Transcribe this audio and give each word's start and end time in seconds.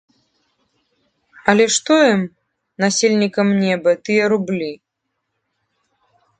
Але 1.53 1.65
што 1.75 1.93
ім, 2.13 2.21
насельнікам 2.85 3.47
неба, 3.63 3.91
тыя 4.09 4.23
рублі. 4.37 4.73